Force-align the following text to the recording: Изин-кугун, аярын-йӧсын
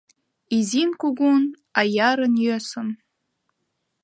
Изин-кугун, 0.57 1.43
аярын-йӧсын 1.79 2.89